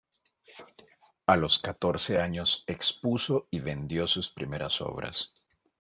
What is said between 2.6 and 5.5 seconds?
expuso y vendió sus primeras obras.